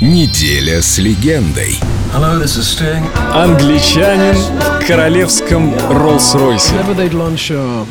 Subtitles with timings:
[0.00, 1.78] Неделя с легендой.
[2.12, 3.02] Hello, this is Sting.
[3.32, 6.74] Англичанин в королевском Роллс-Ройсе.
[7.48, 7.86] Uh,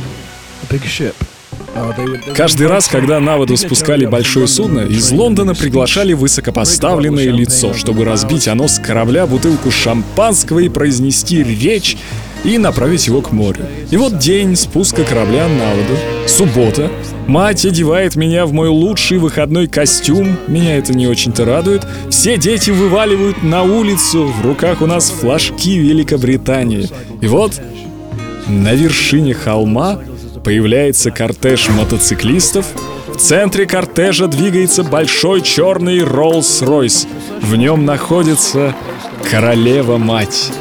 [2.35, 8.47] Каждый раз, когда на воду спускали большое судно, из Лондона приглашали высокопоставленное лицо, чтобы разбить
[8.47, 11.97] оно с корабля бутылку шампанского и произнести речь
[12.45, 13.65] и направить его к морю.
[13.89, 15.97] И вот день спуска корабля на воду.
[16.27, 16.91] Суббота.
[17.27, 20.37] Мать одевает меня в мой лучший выходной костюм.
[20.47, 21.85] Меня это не очень-то радует.
[22.09, 24.27] Все дети вываливают на улицу.
[24.27, 26.87] В руках у нас флажки Великобритании.
[27.21, 27.59] И вот
[28.47, 29.99] на вершине холма
[30.43, 32.67] появляется кортеж мотоциклистов.
[33.07, 37.07] В центре кортежа двигается большой черный Роллс-Ройс.
[37.41, 38.75] В нем находится
[39.31, 40.51] королева-мать.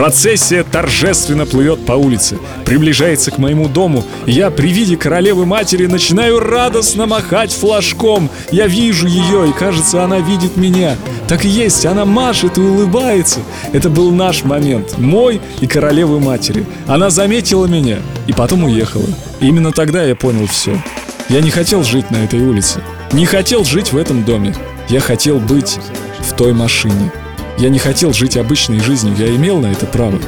[0.00, 4.02] Процессия торжественно плывет по улице, приближается к моему дому.
[4.24, 8.30] Я при виде королевы-матери начинаю радостно махать флажком.
[8.50, 10.96] Я вижу ее, и кажется, она видит меня.
[11.28, 13.40] Так и есть, она машет и улыбается.
[13.74, 16.64] Это был наш момент, мой и королевы-матери.
[16.86, 19.04] Она заметила меня и потом уехала.
[19.40, 20.82] И именно тогда я понял все.
[21.28, 22.80] Я не хотел жить на этой улице.
[23.12, 24.54] Не хотел жить в этом доме.
[24.88, 25.78] Я хотел быть
[26.20, 27.12] в той машине.
[27.58, 30.18] Я не хотел жить обычной жизнью, я имел на это право.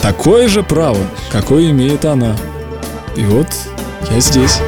[0.00, 0.98] Такое же право,
[1.30, 2.36] какое имеет она.
[3.16, 3.48] И вот
[4.10, 4.60] я здесь.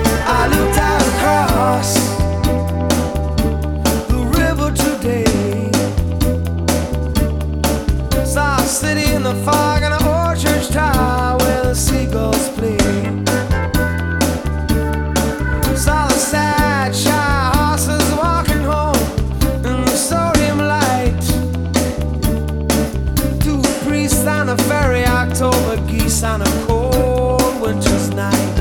[26.24, 28.58] On a cold winter's night.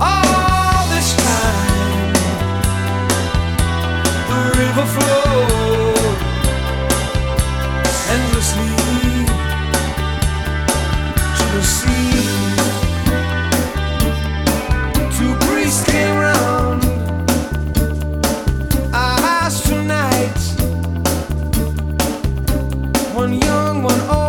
[0.00, 2.12] All this time,
[4.30, 4.86] the river
[8.14, 8.72] endlessly
[11.36, 12.24] to the sea.
[15.18, 15.32] Two
[15.84, 16.82] came round.
[19.64, 20.40] Tonight,
[23.14, 24.27] one young, one old,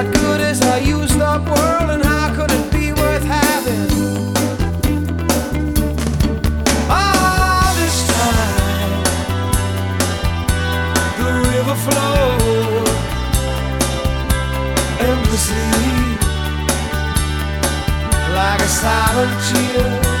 [0.00, 3.90] What good is a used up world, and how could it be worth having?
[6.88, 9.04] All this time,
[11.18, 11.76] the river
[15.06, 15.68] endlessly
[18.34, 20.19] like a silent cheer.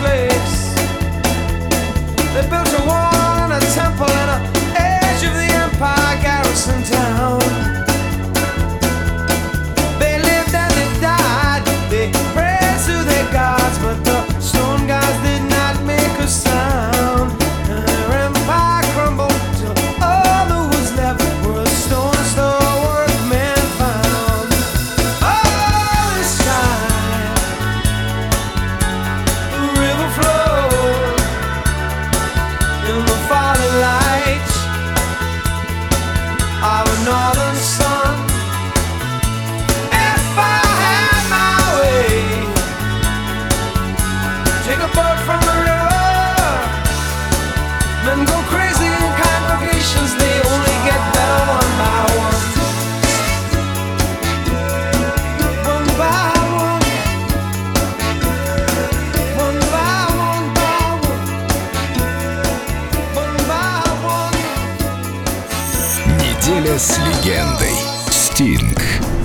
[0.00, 0.74] Place.
[2.34, 2.97] They built a wall
[37.08, 37.37] not
[66.48, 67.74] Неделя с легендой.
[68.10, 69.17] Стинг.